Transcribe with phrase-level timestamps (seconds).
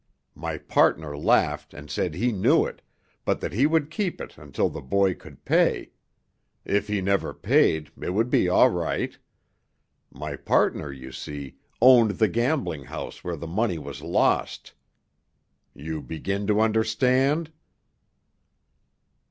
[0.33, 2.81] My partner laughed and said he knew it,
[3.23, 8.09] but that he would keep it until the boy could pay—if he never paid, it
[8.09, 9.15] would be all right.
[10.09, 14.73] My partner, you see, owned the gambling house where the money was lost.
[15.75, 17.51] You begin to understand?"